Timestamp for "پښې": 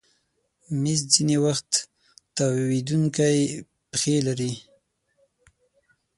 3.89-4.15